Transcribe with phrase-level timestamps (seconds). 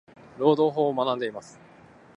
[0.39, 1.59] 労働法を学んでいます。。